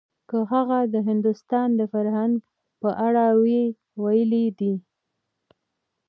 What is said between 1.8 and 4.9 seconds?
فرهنګ په اړه وی ويلي دي.